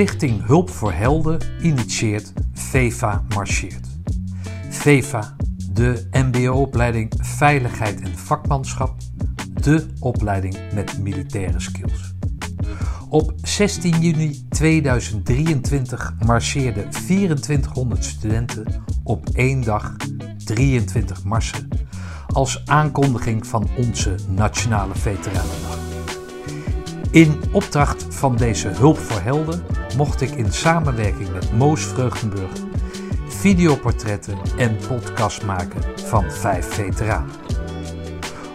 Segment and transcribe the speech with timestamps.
[0.00, 3.86] Stichting Hulp voor Helden initieert VEVA Marcheert.
[4.68, 5.36] VEVA,
[5.72, 8.94] de MBO-opleiding Veiligheid en Vakmanschap,
[9.60, 12.14] de opleiding met militaire skills.
[13.08, 19.96] Op 16 juni 2023 marcheerden 2400 studenten op één dag
[20.44, 21.68] 23 marsen
[22.26, 25.99] als aankondiging van onze Nationale Veteranendag.
[27.10, 29.62] In opdracht van deze Hulp voor Helden
[29.96, 32.50] mocht ik in samenwerking met Moos Vreugdenburg
[33.28, 37.34] videoportretten en podcast maken van vijf veteranen.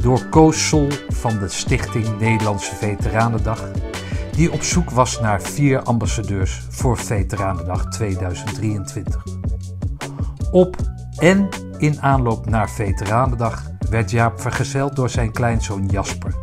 [0.00, 3.70] door Koos Sol van de Stichting Nederlandse Veteranendag,
[4.32, 9.24] die op zoek was naar vier ambassadeurs voor Veteranendag 2023.
[10.50, 10.76] Op
[11.18, 16.34] en in aanloop naar Veteranendag werd Jaap vergezeld door zijn kleinzoon Jasper.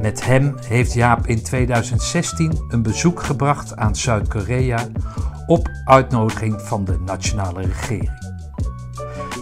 [0.00, 4.86] Met hem heeft Jaap in 2016 een bezoek gebracht aan Zuid-Korea
[5.46, 8.10] op uitnodiging van de nationale regering.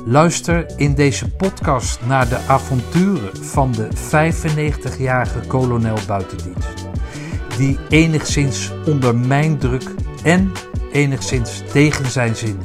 [0.05, 6.89] Luister in deze podcast naar de avonturen van de 95-jarige kolonel buitendienst,
[7.57, 10.53] die enigszins onder mijn druk en
[10.93, 12.61] enigszins tegen zijn zin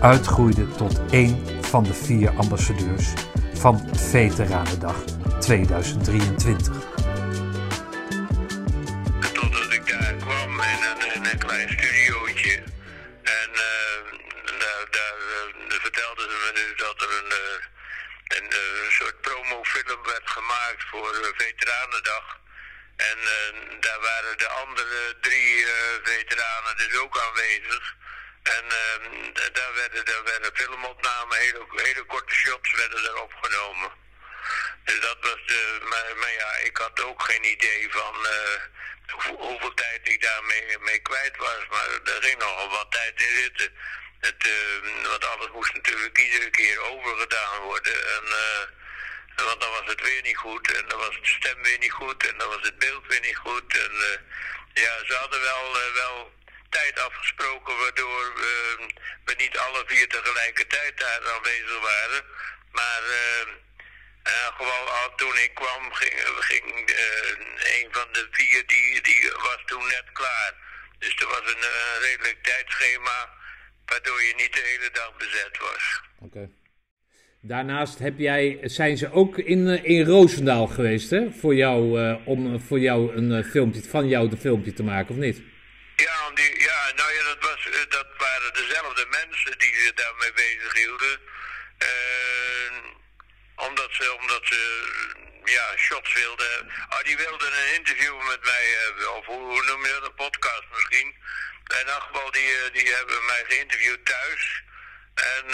[0.00, 3.12] uitgroeide tot één van de vier ambassadeurs
[3.52, 5.04] van Veteranendag
[5.40, 6.81] 2023.
[20.92, 22.40] Voor Veteranendag.
[22.96, 23.18] En
[23.80, 25.66] daar waren de andere drie
[26.02, 27.94] veteranen dus ook aanwezig.
[28.42, 33.90] En uh, daar, werden, daar werden filmopnamen, hele, hele korte shots werden er opgenomen.
[34.84, 38.60] Dus dat was de, maar, maar ja, ik had ook geen idee van uh,
[39.06, 41.66] hoe, hoeveel tijd ik daarmee mee kwijt was.
[41.70, 43.72] Maar er ging nogal wat tijd in zitten.
[44.20, 47.94] Het, uh, want alles moest natuurlijk iedere keer overgedaan worden.
[48.16, 48.81] En, uh,
[49.44, 50.72] want dan was het weer niet goed.
[50.72, 52.26] En dan was de stem weer niet goed.
[52.26, 53.76] En dan was het beeld weer niet goed.
[53.78, 54.20] En
[54.74, 56.32] ja, ze hadden wel, wel
[56.70, 58.88] tijd afgesproken waardoor uh,
[59.24, 62.24] we niet alle vier tegelijkertijd daar aanwezig waren.
[62.72, 63.46] Maar uh,
[64.26, 66.90] uh, gewoon al toen ik kwam ging, ging
[67.76, 70.52] een van de vier die, die was toen net klaar.
[70.98, 71.66] Dus er was een
[72.00, 73.30] redelijk tijdschema
[73.86, 76.00] waardoor je niet de hele dag bezet was.
[76.18, 76.48] Oké.
[77.44, 81.30] Daarnaast heb jij, zijn ze ook in, in Roosendaal geweest, hè?
[81.40, 81.80] Voor jou,
[82.24, 85.42] om voor jou een filmpje, van jou een filmpje te maken, of niet?
[85.96, 90.72] Ja, die, ja, nou ja, dat, was, dat waren dezelfde mensen die zich daarmee bezig
[90.74, 91.14] hielden.
[91.88, 94.60] Uh, omdat ze, omdat ze
[95.44, 96.70] ja, shots wilden.
[96.88, 100.66] Ah, die wilden een interview met mij hebben, of hoe, noem je dat, een podcast
[100.74, 101.08] misschien.
[101.80, 104.62] In elk geval, die, die hebben mij geïnterviewd thuis.
[105.14, 105.44] En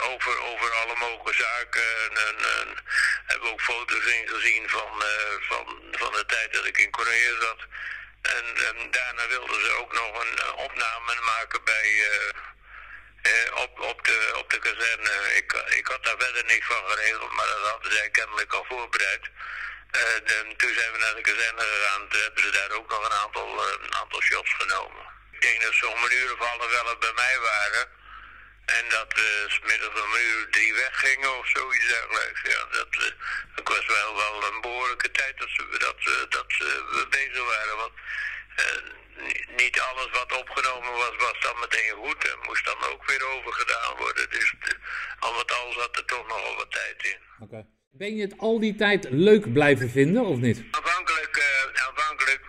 [0.00, 1.82] over, over alle mogelijke zaken.
[1.82, 2.76] En, en, en
[3.26, 7.60] hebben ook foto's ingezien van, uh, van, van de tijd dat ik in Korea zat.
[8.22, 12.30] En, en, daarna wilden ze ook nog een opname maken bij, uh,
[13.32, 15.34] uh, op, op, de, op de kazerne.
[15.34, 19.30] Ik, ik had daar verder niks van geregeld, maar dat hadden zij kennelijk al voorbereid.
[19.90, 23.18] En, toen zijn we naar de kazerne gegaan, toen hebben ze daar ook nog een
[23.18, 25.04] aantal, een aantal shots genomen.
[25.30, 28.01] Ik denk dat zo'n uur of half elf bij mij waren.
[28.78, 32.40] En dat uh, smiddags om een uur drie weggingen of zoiets dergelijks.
[32.54, 33.10] Ja, dat, uh,
[33.54, 36.66] dat was wel, wel een behoorlijke tijd dat ze, dat, uh, dat ze
[37.10, 37.76] bezig waren.
[37.76, 37.92] Want
[39.56, 42.28] niet alles wat opgenomen was, was dan meteen goed.
[42.30, 44.30] En moest dan ook weer overgedaan worden.
[44.30, 44.54] Dus
[45.18, 47.18] al met al zat er toch nogal wat tijd in.
[47.44, 47.66] Okay.
[47.90, 50.62] Ben je het al die tijd leuk blijven vinden of niet?
[50.70, 51.42] Aanvankelijk,
[51.86, 52.46] aanvankelijk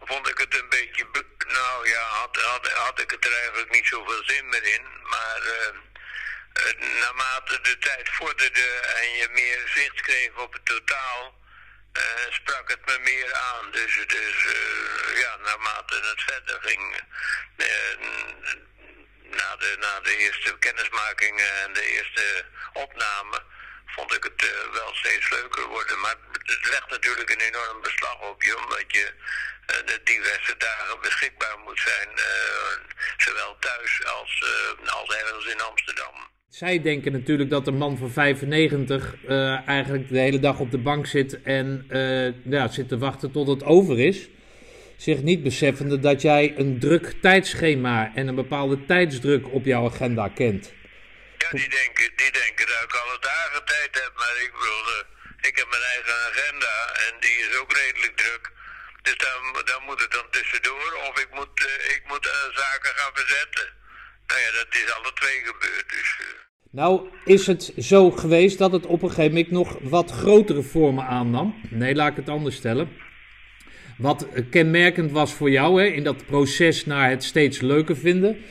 [0.00, 1.06] vond ik het een beetje
[1.46, 4.86] Nou ja, had, had, had ik het er eigenlijk niet zoveel zin meer in.
[5.02, 11.34] Maar uh, naarmate de tijd vorderde en je meer zicht kreeg op het totaal,
[11.92, 12.02] uh,
[12.32, 13.70] sprak het me meer aan.
[13.70, 17.02] Dus, dus uh, ja, naarmate het verder ging,
[19.30, 23.42] na, de, na de eerste kennismakingen en de eerste opname,
[23.96, 24.40] vond ik het
[24.72, 26.00] wel steeds leuker worden.
[26.00, 29.06] Maar het legt natuurlijk een enorm beslag op je, omdat je
[29.90, 32.08] de diverse dagen beschikbaar moet zijn,
[33.16, 34.32] zowel thuis als,
[34.86, 36.32] als ergens in Amsterdam.
[36.54, 40.78] Zij denken natuurlijk dat een man van 95 uh, eigenlijk de hele dag op de
[40.78, 44.28] bank zit en uh, ja, zit te wachten tot het over is.
[44.96, 50.28] Zich niet beseffende dat jij een druk tijdschema en een bepaalde tijdsdruk op jouw agenda
[50.28, 50.72] kent.
[51.44, 55.48] Ja, die denken, die denken dat ik alle dagen tijd heb, maar ik bedoel, uh,
[55.48, 56.74] ik heb mijn eigen agenda
[57.06, 58.44] en die is ook redelijk druk.
[59.02, 61.56] Dus dan, dan moet het dan tussendoor of ik moet,
[61.96, 62.24] ik moet
[62.62, 63.66] zaken gaan verzetten.
[64.26, 65.88] Nou ja, dat is alle twee gebeurd.
[65.88, 66.16] Dus.
[66.70, 71.06] Nou, is het zo geweest dat het op een gegeven moment nog wat grotere vormen
[71.06, 71.60] aannam?
[71.70, 72.88] Nee, laat ik het anders stellen.
[73.98, 78.44] Wat kenmerkend was voor jou hè, in dat proces naar het steeds leuker vinden,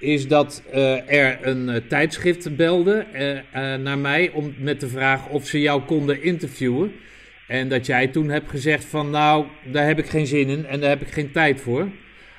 [0.00, 3.06] is dat uh, er een uh, tijdschrift belde
[3.82, 7.00] naar mij om, met de vraag of ze jou konden interviewen.
[7.46, 10.80] En dat jij toen hebt gezegd van nou, daar heb ik geen zin in en
[10.80, 11.88] daar heb ik geen tijd voor.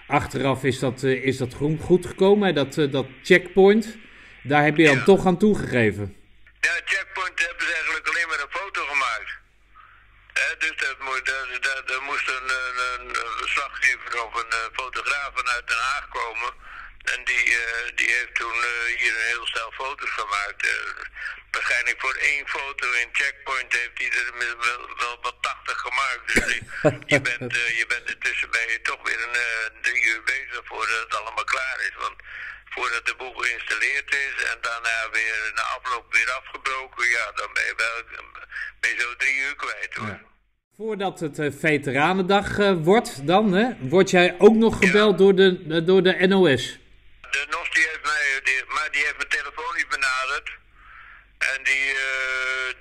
[0.08, 3.98] Achteraf is dat, is dat goed gekomen, dat, dat checkpoint.
[4.44, 5.04] Daar heb je dan ja.
[5.04, 6.16] toch aan toegegeven.
[6.60, 9.32] Ja, checkpoint hebben ze eigenlijk alleen maar een foto gemaakt.
[10.34, 10.96] He, dus dat,
[11.32, 16.52] dat, dat, dat moest een, een, een verslaggever of een fotograaf vanuit Den Haag komen.
[17.14, 17.62] En die, uh,
[17.96, 18.58] die heeft toen
[18.98, 20.62] hier een heel stel foto's gemaakt.
[21.52, 26.34] waarschijnlijk voor één foto in checkpoint heeft hij er wel, wel wat 80 gemaakt.
[26.34, 26.64] Dus die,
[27.14, 29.38] je, bent, je bent intussen ben je toch weer een
[29.82, 31.96] drie uur bezig voordat het allemaal klaar is.
[32.00, 32.18] Want
[32.70, 37.66] voordat de boel geïnstalleerd is en daarna weer na afloop weer afgebroken, ja, dan ben
[37.66, 38.04] je, wel,
[38.80, 40.08] ben je zo drie uur kwijt hoor.
[40.08, 40.22] Ja.
[40.78, 45.18] Voordat het uh, Veteranendag uh, wordt dan, hè, word jij ook nog gebeld ja.
[45.18, 46.79] door, de, uh, door de NOS?
[47.32, 50.50] De NOS die heeft mij, die, maar die heeft me telefonisch benaderd.
[51.54, 51.86] En die,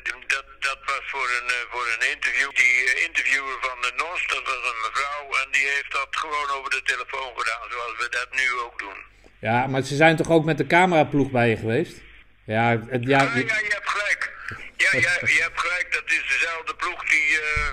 [0.03, 2.51] die, dat, dat was voor een, voor een interview.
[2.55, 6.71] Die interviewer van de NOS, dat was een mevrouw, en die heeft dat gewoon over
[6.71, 8.99] de telefoon gedaan, zoals we dat nu ook doen.
[9.41, 11.97] Ja, maar ze zijn toch ook met de cameraploeg bij je geweest?
[12.45, 14.33] Ja, het, ja, ja, ja, je hebt gelijk.
[14.77, 15.93] Ja, ja, je hebt gelijk.
[15.93, 17.71] Dat is dezelfde ploeg die, uh,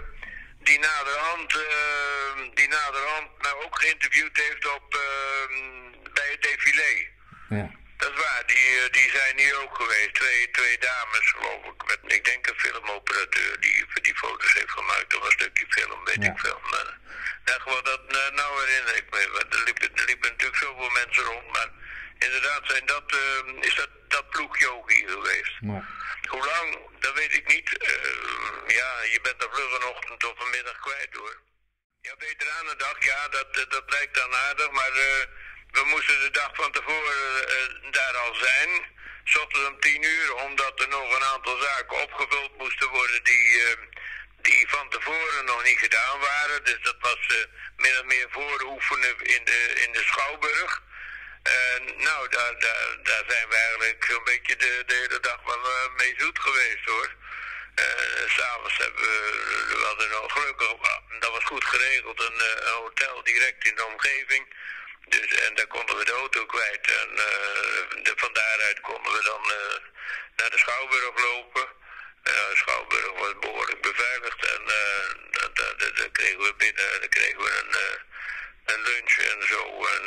[0.63, 1.61] die naderhand, uh,
[2.53, 5.01] die naderhand nou ook geïnterviewd heeft op, uh,
[5.84, 5.84] het
[6.45, 6.93] défilé.
[7.49, 7.67] Ja.
[7.97, 10.13] Dat is waar, die, die zijn hier ook geweest.
[10.13, 11.79] Twee, twee dames, geloof ik.
[11.89, 15.17] Met, ik denk een filmoperateur die die foto's heeft gemaakt.
[15.17, 16.31] Of een stukje film, weet ja.
[16.31, 16.59] ik veel.
[16.71, 16.97] Maar,
[17.45, 18.01] nou, gewoon dat,
[18.39, 19.45] nou herinner ik me.
[19.49, 21.69] Er liepen, er liepen natuurlijk zoveel mensen rond, maar
[22.17, 25.55] inderdaad zijn dat, uh, is dat, dat ploegje ook hier geweest.
[25.59, 25.87] Ja.
[26.29, 27.69] Hoe lang, dat weet ik niet.
[27.71, 31.37] Uh, ja, je bent er vlug een ochtend of een middag kwijt hoor.
[32.01, 35.23] Ja, Veteranendag, ja, dat, dat lijkt dan aardig, maar uh,
[35.75, 38.93] we moesten de dag van tevoren daar al zijn.
[39.23, 43.75] S om tien uur, omdat er nog een aantal zaken opgevuld moesten worden die
[44.41, 46.63] die van tevoren nog niet gedaan waren.
[46.63, 47.37] Dus dat was uh,
[47.77, 50.83] min of meer vooroefenen in de, in de Schouwburg.
[51.97, 56.13] Nou, daar, daar, daar zijn we eigenlijk zo'n beetje de, de hele dag wel mee
[56.17, 57.09] zoet geweest hoor.
[57.79, 60.73] Uh, S'avonds hebben we, we hadden nog gelukkig,
[61.19, 64.45] dat was goed geregeld, een, een, hotel direct in de omgeving.
[65.07, 67.15] Dus, en daar konden we de auto kwijt en
[68.03, 69.41] de, van daaruit konden we dan
[70.35, 71.67] naar de Schouwburg lopen.
[72.23, 75.47] Uh, Schouwburg was behoorlijk beveiligd en uh,
[75.95, 79.85] dan kregen we binnen dan kregen we een, uh, een lunch en zo.
[79.85, 80.03] En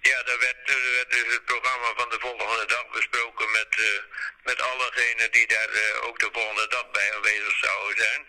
[0.00, 0.56] ja, daar werd,
[0.94, 4.02] werd, dus het programma van de volgende dag besproken met,
[4.42, 8.26] met allegenen die daar ook de volgende dag bij aanwezig zouden zijn.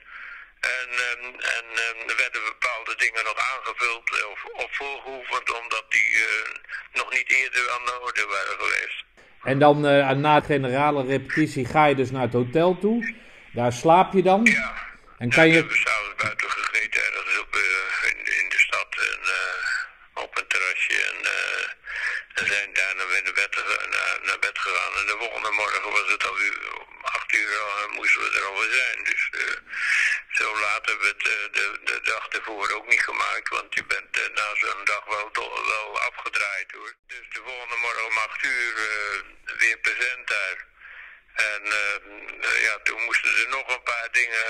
[0.60, 6.10] En, um, en um, er werden bepaalde dingen nog aangevuld of, of voorgeoefend omdat die
[6.94, 9.04] nog niet eerder aan de orde waren geweest.
[9.44, 13.16] En dan uh, na de generale repetitie ga je dus naar het hotel toe.
[13.54, 14.46] Daar slaap je dan.
[14.46, 14.88] Ja.
[15.18, 15.62] En kan ja, je...
[15.62, 17.56] We hebben s'avonds buiten gegeten ergens op,
[18.10, 18.90] in, in, de stad.
[19.12, 19.22] En,
[20.24, 20.94] op een terrasje.
[21.12, 21.20] En,
[22.34, 23.54] en zijn daar naar, naar, bed,
[23.96, 24.94] naar, naar, bed gegaan.
[25.00, 26.38] En de volgende morgen was het al
[26.79, 26.79] om
[27.32, 29.04] acht moesten we er alweer zijn.
[29.04, 29.30] Dus
[30.30, 33.50] zo laat hebben we het de, de dag ervoor ook niet gemaakt.
[33.50, 35.32] Want je bent na zo'n dag wel,
[35.66, 36.94] wel afgedraaid hoor.
[37.08, 38.74] Dus de volgende morgen om acht uur
[39.58, 40.68] weer present daar.
[41.34, 41.64] En
[42.62, 44.46] ja, toen moesten er nog een paar dingen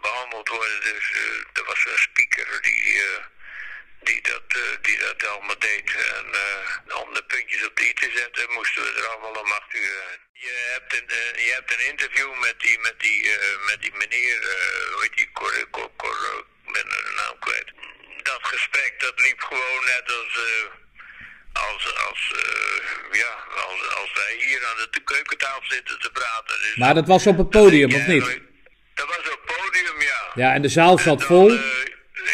[0.00, 0.80] behandeld worden.
[0.80, 3.24] Dus uh, er was een speaker die, uh,
[4.02, 5.94] die dat, eh, die dat allemaal deed.
[5.94, 9.74] En eh, om de puntjes op i te zetten, moesten we er allemaal om acht
[9.74, 10.20] uur zijn.
[10.76, 14.38] Hebt een, eh, je hebt een interview met die, met die, eh, met die meneer,
[14.40, 17.68] eh, hoe heet die, Cor, Cor, Cor, ik ben de naam kwijt.
[18.22, 20.34] Dat gesprek, dat liep gewoon net als...
[21.52, 22.32] als, als,
[23.12, 23.32] ja,
[23.68, 26.60] als, als wij hier aan de keukentafel zitten te praten.
[26.60, 28.40] Dus Maar dat was op het podium, of niet?
[28.94, 30.30] Dat was op het podium, ja.
[30.34, 31.52] Ja, en de zaal zat dan, vol.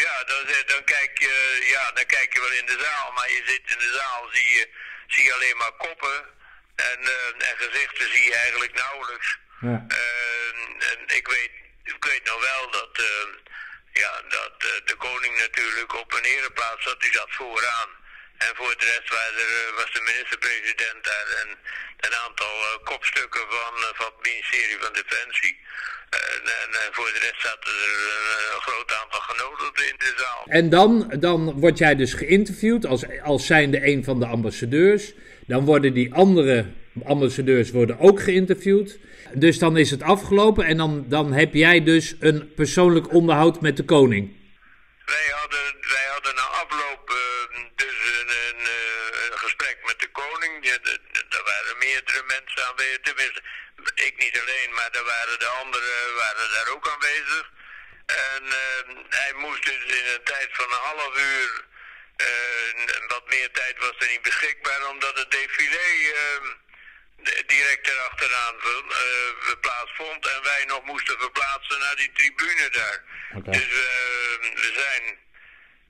[0.05, 3.41] ja, dan, dan, kijk je, ja, dan kijk je wel in de zaal, maar je
[3.45, 4.69] zit in de zaal, zie je,
[5.07, 6.37] zie je alleen maar koppen.
[6.91, 9.37] En, eh, en gezichten zie je eigenlijk nauwelijks.
[9.61, 9.85] Ja.
[9.87, 10.55] En,
[10.91, 11.51] en ik, weet,
[11.83, 13.27] ik weet nog wel dat, eh,
[14.01, 17.89] ja, dat eh, de koning natuurlijk op een ereplaats zat, die zat vooraan.
[18.45, 21.49] En voor de rest er, eh, was de minister-president daar en
[22.05, 25.59] een aantal eh, kopstukken van, eh, van het ministerie van Defensie.
[26.09, 30.13] En, en, en voor de rest zaten er een, een groot aantal genodigden in de
[30.17, 30.43] zaal.
[30.45, 35.13] En dan, dan word jij dus geïnterviewd als, als zijnde een van de ambassadeurs.
[35.49, 36.65] Dan worden die andere
[37.13, 38.99] ambassadeurs worden ook geïnterviewd.
[39.33, 43.77] Dus dan is het afgelopen en dan, dan heb jij dus een persoonlijk onderhoud met
[43.77, 44.23] de koning.
[45.15, 45.65] Wij hadden,
[45.95, 47.17] wij hadden na afloop eh,
[47.83, 50.53] dus een, eh, een gesprek met de koning.
[50.63, 50.97] De-
[51.39, 52.99] Er waren meerdere mensen aanwezig.
[53.07, 53.41] Tenminste,
[54.07, 57.45] ik niet alleen, maar er waren de anderen waren daar ook aanwezig.
[58.31, 58.79] En eh,
[59.21, 61.51] hij moest dus in een tijd van een half uur,
[63.07, 66.41] wat meer tijd was er niet beschikbaar, omdat het défilé eh,
[67.47, 70.25] direct erachteraan uh, plaatsvond.
[70.27, 73.03] En wij nog moesten verplaatsen naar die tribune daar.
[73.43, 75.17] Dus eh, we zijn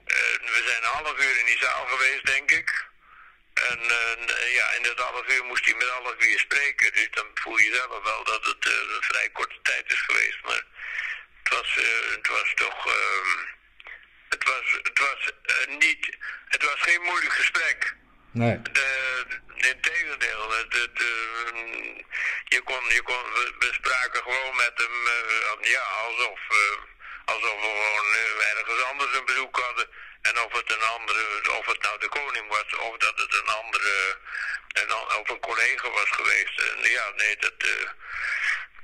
[0.06, 2.88] eh, we zijn een half uur in die zaal geweest, denk ik.
[3.54, 6.94] En eh, ja, in dat half uur moest hij met alle vier spreken.
[6.94, 10.38] Dus dan voel je zelf wel dat het eh, een vrij korte tijd is geweest.
[10.44, 10.64] Maar
[11.44, 12.86] het was, eh, het was toch.
[12.88, 13.48] ehm,
[14.30, 16.18] het was, het was eh, niet.
[16.48, 17.96] Het was geen moeilijk gesprek.
[18.32, 18.62] Nee.
[18.74, 22.04] Uh, Integendeel, het, het, eh,
[22.46, 23.24] je kon, je kon,
[23.60, 26.78] we, spraken gewoon met hem, eh, ja, alsof, eh,
[27.26, 29.88] alsof we gewoon eh, ergens anders een bezoek hadden.
[30.22, 33.48] En of het een andere, of het nou de koning was, of dat het een
[33.48, 34.18] andere,
[34.68, 36.60] een, of een collega was geweest.
[36.60, 37.90] En ja, nee, dat, eh,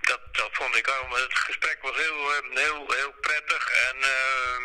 [0.02, 1.20] dat, dat vond ik allemaal.
[1.20, 4.58] Het gesprek was heel, eh, heel, heel prettig en, eh,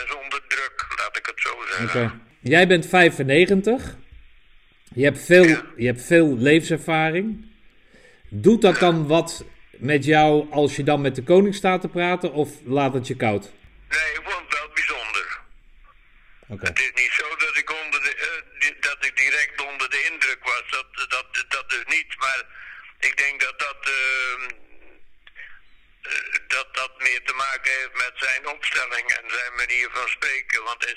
[0.00, 2.22] en zonder druk, laat ik het zo zeggen.
[2.40, 3.96] Jij bent 95.
[4.94, 5.64] Je hebt, veel, Ja.
[5.76, 7.50] je hebt veel levenservaring.
[8.28, 12.32] Doet dat dan wat met jou als je dan met de koning staat te praten
[12.32, 13.42] of laat het je koud?
[13.88, 15.40] Nee, ik vond het wel bijzonder.
[16.68, 18.14] Het is niet zo dat ik, onder de,
[18.60, 20.62] eh, dat ik direct onder de indruk was.
[20.70, 22.14] Dat, dat, dat dus niet.
[22.18, 22.44] Maar
[22.98, 24.56] ik denk dat dat, eh,
[26.56, 30.62] dat dat meer te maken heeft met zijn opstelling en zijn manier van spreken.
[30.64, 30.96] Want hij,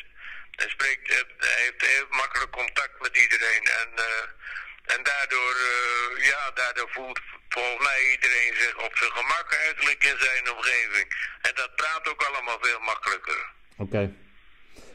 [0.75, 1.07] spreekt,
[1.37, 3.63] hij heeft heel makkelijk contact met iedereen.
[3.81, 7.19] En, eh, en daardoor, eh, ja, daardoor voelt
[7.49, 11.07] volgens mij iedereen zich op zijn gemak eigenlijk in zijn omgeving.
[11.41, 13.41] En dat praat ook allemaal veel makkelijker.
[13.77, 14.13] Oké.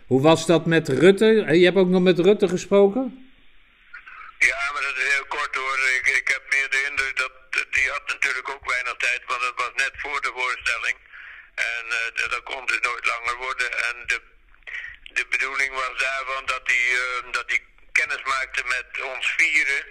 [0.07, 1.45] Hoe was dat met Rutte?
[1.47, 3.05] Eh, Je hebt ook nog met Rutte gesproken?
[4.39, 5.79] Ja, maar dat is heel kort hoor.
[5.99, 7.33] Ik, ik heb meer de indruk dat
[7.71, 10.97] die had natuurlijk ook weinig tijd, want het was net voor de voorstelling.
[11.55, 13.73] En eh, dat- dat kon dus nooit langer worden.
[13.89, 14.21] En de,
[15.71, 17.61] was daarvan dat hij eh, dat hij
[17.93, 19.83] kennis maakte met ons vieren.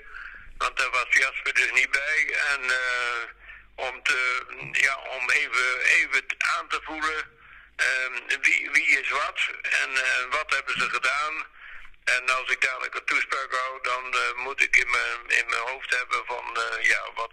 [0.57, 2.19] Want daar was Jasper dus niet bij.
[2.53, 3.21] En eh,
[3.88, 4.19] om, te,
[4.71, 6.24] ja, om even, even
[6.57, 7.21] aan te voelen
[7.75, 9.39] eh, wie, wie is wat
[9.81, 11.33] en eh, wat hebben ze gedaan.
[12.03, 14.03] En als ik dadelijk een toespraak hou, dan
[14.43, 16.45] moet ik in mijn, in mijn hoofd hebben van,
[16.81, 17.31] ja, wat,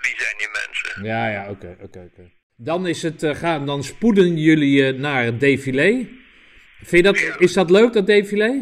[0.00, 1.04] wie zijn die mensen?
[1.04, 2.30] Ja, ja, oké, oké, oké.
[2.56, 6.08] Dan is het gaan, dan spoeden jullie naar het défilé.
[6.86, 8.52] Vind je dat, is dat leuk, dat défilé?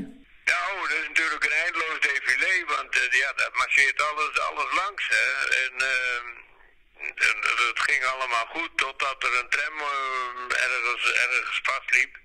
[0.45, 5.09] Nou, dat is natuurlijk een eindeloos défilé, want eh, ja, dat marcheert alles, alles langs.
[5.09, 5.26] Hè.
[5.64, 7.37] En, eh, en
[7.69, 12.17] het ging allemaal goed totdat er een tram eh, ergens, ergens vastliep.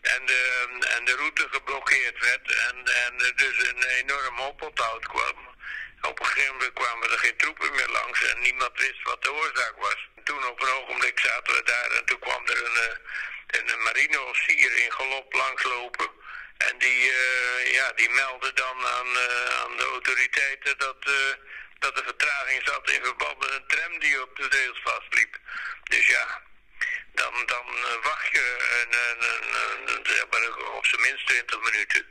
[0.00, 5.55] En de, en de route geblokkeerd werd en, en er dus een enorm oponthoud kwam.
[6.08, 9.32] Op een gegeven moment kwamen er geen troepen meer langs en niemand wist wat de
[9.32, 10.08] oorzaak was.
[10.24, 12.96] Toen op een ogenblik zaten we daar en toen kwam er een, eh,
[13.46, 16.10] een, een marineofficier in galop langslopen.
[16.58, 21.34] En die, eh, ja, die meldde dan aan, eh, aan de autoriteiten dat, eh,
[21.78, 25.38] dat er vertraging zat in verband met een tram die op de rails vastliep.
[25.82, 26.42] Dus ja,
[27.12, 27.66] dan, dan
[28.02, 29.22] wacht je een, een,
[30.32, 32.06] een, op zijn minst 20 minuten.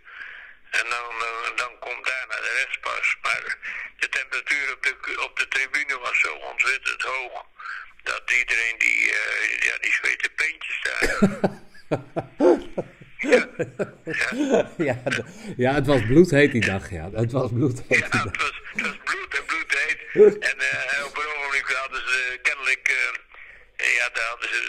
[0.81, 3.15] En dan, eh, dan komt daarna de rest pas.
[3.21, 3.57] Maar
[3.97, 7.45] de temperatuur op de, op de tribune was zo ontzettend hoog.
[8.03, 11.29] Dat iedereen die, eh, ja, die zweette peentjes daar.
[13.33, 13.49] ja.
[14.77, 15.01] ja,
[15.57, 17.09] ja, het was bloedheet die dag, ja.
[17.13, 19.99] Het was bloedheet Ja, het was, het was bloed en bloedheet.
[20.49, 22.87] En eh, op een ogenblik hadden ze kennelijk,
[23.75, 24.59] eh, ja, daar hadden ze,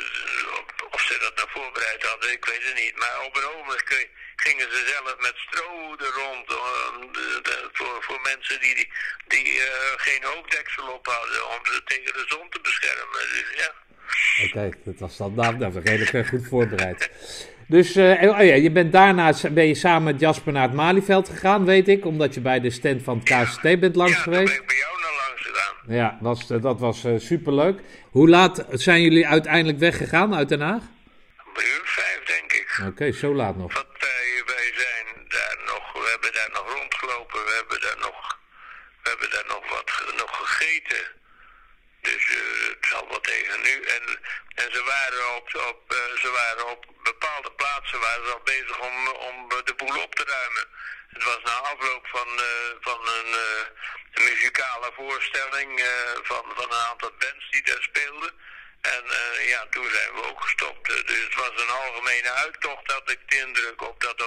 [0.91, 2.99] of- ze dat nou voorbereid hadden, ik weet het niet.
[2.99, 4.09] Maar op een ogenblik
[4.47, 8.89] gingen ze zelf met stro er rond eh, de- de- voor, voor mensen die,
[9.27, 13.21] die, eh, geen hoofddeksel op hadden, om ze tegen de zon te beschermen.
[13.33, 13.73] Dus ja.
[14.47, 17.11] Oké, dat was dan nou, dat was redelijk eh, goed voorbereid.
[17.69, 21.65] Dus oh ja, je bent daarna ben je samen met Jasper naar het Malieveld gegaan,
[21.65, 24.53] weet ik, omdat je bij de stand van het KST bent langs ja, geweest.
[24.53, 25.75] ben ik bij jou naar langs gegaan.
[25.89, 27.81] Ja, was, dat was eh, superleuk.
[28.11, 30.83] Hoe laat zijn jullie uiteindelijk weggegaan uit Den Haag?
[30.83, 32.81] Een uur vijf, denk ik.
[32.87, 37.53] Oké, zo laat nog wij, wij zijn daar nog, we hebben daar nog rondgelopen, we
[37.61, 38.39] hebben daar nog,
[39.03, 41.05] we hebben daar nog wat ge- nog gegeten.
[42.01, 43.75] Dus eh, het zal wel tegen nu.
[43.97, 44.05] En,
[44.63, 48.79] en ze waren op, op, eh, ze waren op bepaalde plaatsen waren ze al bezig
[48.89, 48.97] om,
[49.29, 49.37] om
[49.69, 50.67] de boel op te ruimen.
[51.15, 53.63] Het was na afloop van, eh, van een, eh,
[54.15, 55.87] een muzikale voorstelling eh,
[56.23, 58.33] van, van een aantal bands die daar speelden.
[58.97, 60.91] En eh, ja, toen zijn we ook gestopt.
[60.91, 64.21] Eh, Dus het was een algemene uittocht, had ik de indruk op dat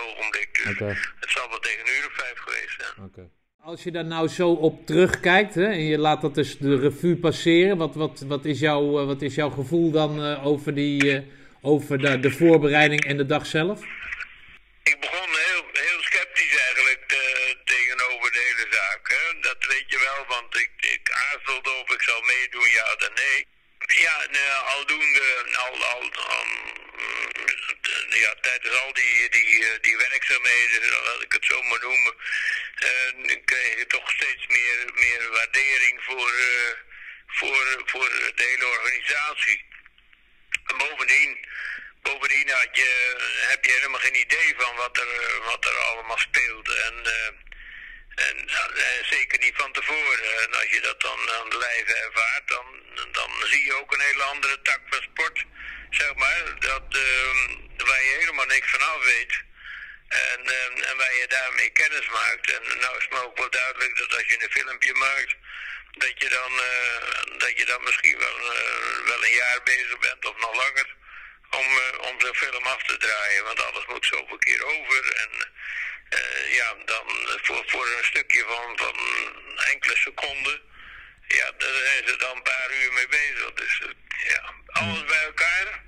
[0.88, 3.08] het zal wel tegen een uur of vijf geweest zijn.
[3.08, 3.30] Oké.
[3.62, 7.18] Als je daar nou zo op terugkijkt hè, en je laat dat dus de revue
[7.18, 11.16] passeren, wat, wat, wat, is, jouw, eh, wat is jouw gevoel dan eh, over, die,
[11.16, 11.24] eh,
[11.62, 13.80] over de, de voorbereiding en de dag zelf?
[14.84, 19.04] Ik begon heel, heel sceptisch eigenlijk eh, tegenover de hele zaak.
[19.16, 19.40] Hè?
[19.40, 23.48] Dat weet je wel, want ik, ik aarzelde of ik zou meedoen, ja of nee.
[24.06, 25.28] Ja, en, eh, aldoende,
[25.66, 26.04] al, al,
[26.36, 27.30] al, mm,
[28.24, 28.92] ja, tijdens al
[29.84, 32.14] die, eh, werkzaamheden, laat ik het zo maar noemen,
[32.76, 36.74] eh, kreeg je toch steeds meer, meer waardering voor, eh,
[37.28, 39.66] voor, voor de hele organisatie.
[40.66, 41.48] En bovendien,
[42.02, 43.16] bovendien had je,
[43.50, 46.70] heb je helemaal geen idee van wat er, wat er allemaal speelt.
[46.70, 50.40] En, eh, en, en zeker niet van tevoren.
[50.40, 52.66] En als je dat dan aan de lijve ervaart, dan,
[53.12, 55.46] dan zie je ook een hele andere tak van sport.
[55.90, 59.44] Zeg maar, dat, eh, waar je helemaal niks van af weet.
[60.10, 62.52] En, eh, en waar je daarmee kennis maakt.
[62.52, 65.36] En nou is me ook wel duidelijk dat als je een filmpje maakt,
[65.92, 70.26] dat je dan, eh, dat je dan misschien wel, eh, wel een jaar bezig bent
[70.26, 70.96] of nog langer
[71.50, 73.44] om, eh, om zo'n film af te draaien.
[73.44, 75.14] Want alles moet zoveel keer over.
[75.14, 75.30] En
[76.52, 77.06] ja, dan
[77.42, 78.98] voor, voor een stukje van, van
[79.58, 80.62] enkele seconden,
[81.28, 83.54] ja, daar zijn ze dan een paar uur mee bezig.
[83.54, 83.82] Dus
[84.28, 85.82] ja, alles bij elkaar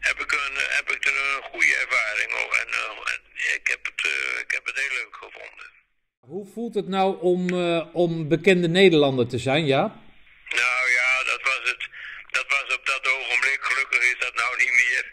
[0.00, 2.68] heb ik, een, heb ik er een goede ervaring eh, en
[3.54, 5.72] ik, heb het, eh, ik heb het heel leuk gevonden.
[6.20, 10.02] Hoe voelt het nou om, eh, om bekende Nederlander te zijn, ja?
[10.48, 11.88] Nou ja, dat was het.
[12.30, 13.58] Dat was op dat ogenblik.
[13.60, 15.12] Gelukkig is dat nou niet meer.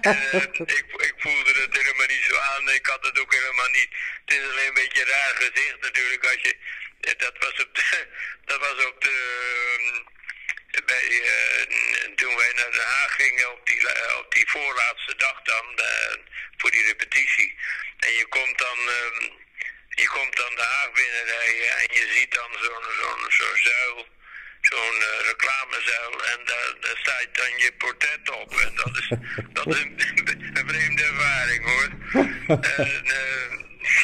[0.00, 0.34] Eh,
[0.78, 2.68] ik, ik voelde het helemaal niet zo aan.
[2.68, 3.88] Ik had het ook helemaal niet.
[4.24, 6.56] Het is alleen een beetje een raar gezicht natuurlijk als je.
[7.16, 8.06] Dat was op de.
[8.50, 9.16] Dat was op de.
[9.70, 11.62] ehm, Bij, eh,
[12.08, 13.80] n- toen wij naar Den Haag gingen op die,
[14.18, 15.64] op die voorlaatste dag dan.
[16.38, 17.56] Eh, voor die repetitie.
[17.98, 18.78] En je komt dan.
[18.78, 19.46] ehm,
[20.02, 24.06] je komt dan de Haag binnenrijden en je ziet dan zo'n zo'n zo'n zuil,
[24.60, 28.60] zo'n eh, reclamezuil en daar, daar staat dan je portret op.
[28.60, 29.08] En dat is,
[29.52, 30.00] dat is een,
[30.54, 31.88] een vreemde ervaring hoor.
[32.86, 33.50] En, eh,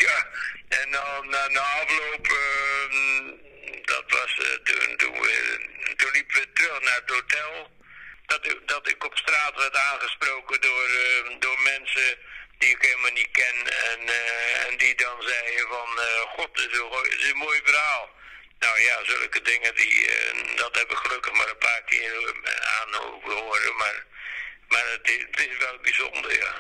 [0.01, 0.27] ja,
[0.69, 2.97] en dan na, afloop, eh,
[3.85, 5.61] dat was eh, toen, toen, we,
[5.97, 7.71] toen liepen we terug naar het hotel.
[8.43, 12.19] Dat, dat ik op straat werd aangesproken door, eh, door mensen
[12.59, 13.57] die ik helemaal niet ken.
[13.91, 17.61] En, eh, en die dan zeiden van, eh, god, dit is, een, is een mooi
[17.65, 18.11] verhaal.
[18.59, 22.35] Nou ja, zulke dingen, die, eh, dat heb ik gelukkig maar een paar keer
[22.81, 23.77] aan horen.
[23.77, 24.05] Maar,
[24.69, 26.55] maar het, is, het is wel bijzonder, ja.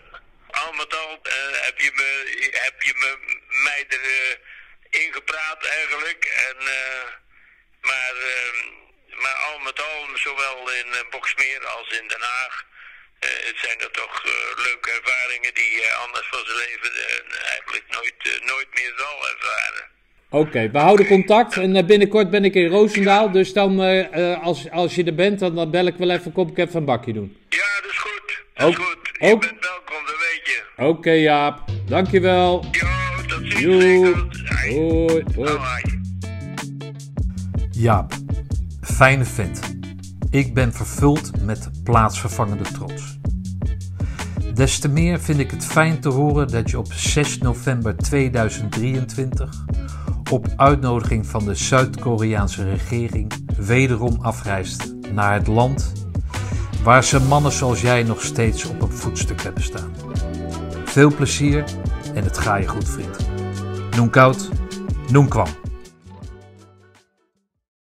[0.60, 1.18] al met al
[1.52, 2.10] heb je me,
[2.52, 6.24] heb je me, mij er eh, ingepraat eigenlijk.
[6.24, 6.56] En,
[7.80, 8.72] maar, eh,
[9.22, 12.54] maar al met al, zowel in eh, Boksmeer als in Den Haag,
[13.18, 14.30] eh, het zijn er toch eh,
[14.66, 16.90] leuke ervaringen die je anders van zijn leven
[17.52, 19.84] eigenlijk nooit, nooit meer zal ervaren.
[20.30, 24.70] Oké, we houden contact en binnenkort ben ik in Roosendaal, dus dan eh, eh, als,
[24.70, 27.12] als je er bent, dan, dan bel ik wel even, kom ik even een bakje
[27.12, 27.36] doen.
[27.48, 28.42] Ja, dat is goed.
[28.54, 28.98] Dat is Ook- goed.
[29.18, 30.62] Je ook- bent welkom, dat weet je.
[30.76, 32.64] Oké Jaap, dankjewel.
[32.70, 32.88] Jo,
[33.26, 34.42] tot ziens.
[34.62, 35.24] Hoi.
[35.34, 35.82] Hoi.
[37.70, 38.12] Jaap,
[38.94, 39.60] fijne vent.
[40.30, 43.18] Ik ben vervuld met plaatsvervangende trots.
[44.54, 49.64] Des te meer vind ik het fijn te horen dat je op 6 november 2023
[50.30, 55.92] op uitnodiging van de Zuid-Koreaanse regering wederom afreist naar het land
[56.82, 59.92] waar ze mannen zoals jij nog steeds op een voetstuk hebben staan.
[60.84, 61.64] Veel plezier
[62.14, 63.16] en het ga je goed, vriend.
[63.96, 64.48] Noen koud,
[65.10, 65.63] noen kwam.